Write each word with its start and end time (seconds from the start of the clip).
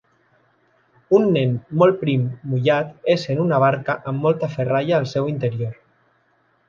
Un 1.17 1.27
nen 1.35 1.51
molt 1.81 1.99
prim 1.99 2.23
mullat 2.53 2.95
és 3.17 3.27
en 3.35 3.43
una 3.47 3.61
barca 3.65 3.97
amb 4.13 4.25
molta 4.27 4.51
ferralla 4.55 4.99
al 5.01 5.07
seu 5.13 5.31
interior. 5.35 5.77